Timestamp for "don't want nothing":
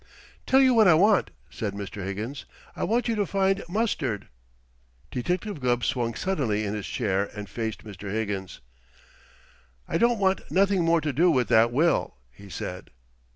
9.99-10.83